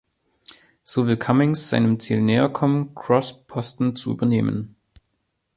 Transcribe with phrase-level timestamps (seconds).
[0.83, 4.75] So will Cummings seinem Ziel näherkommen, Cross’ Posten zu übernehmen.